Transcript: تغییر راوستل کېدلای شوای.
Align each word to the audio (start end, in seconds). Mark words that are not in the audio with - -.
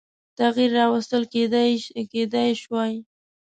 تغییر 0.39 0.71
راوستل 0.79 1.23
کېدلای 2.13 2.53
شوای. 2.61 2.93